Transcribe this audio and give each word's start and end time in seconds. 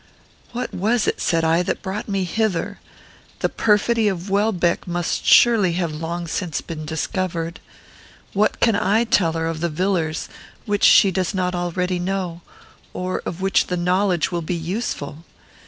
"What 0.51 0.73
was 0.73 1.05
it," 1.05 1.21
said 1.21 1.43
I, 1.43 1.61
"that 1.61 1.83
brought 1.83 2.07
me 2.09 2.23
hither? 2.23 2.79
The 3.41 3.49
perfidy 3.49 4.07
of 4.07 4.31
Welbeck 4.31 4.87
must 4.87 5.27
surely 5.27 5.73
have 5.73 5.93
long 5.93 6.25
since 6.25 6.59
been 6.59 6.87
discovered. 6.87 7.59
What 8.33 8.59
can 8.59 8.75
I 8.75 9.03
tell 9.03 9.33
her 9.33 9.45
of 9.45 9.59
the 9.59 9.69
Villars 9.69 10.27
which 10.65 10.83
she 10.83 11.11
does 11.11 11.35
not 11.35 11.53
already 11.53 11.99
know, 11.99 12.41
or 12.93 13.21
of 13.27 13.41
which 13.41 13.67
the 13.67 13.77
knowledge 13.77 14.31
will 14.31 14.41
be 14.41 14.55
useful? 14.55 15.23